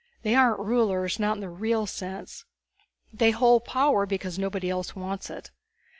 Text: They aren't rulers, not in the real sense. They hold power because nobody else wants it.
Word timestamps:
They 0.23 0.33
aren't 0.33 0.59
rulers, 0.59 1.19
not 1.19 1.35
in 1.37 1.41
the 1.41 1.49
real 1.49 1.85
sense. 1.85 2.45
They 3.13 3.29
hold 3.29 3.65
power 3.65 4.07
because 4.07 4.39
nobody 4.39 4.67
else 4.67 4.95
wants 4.95 5.29
it. 5.29 5.51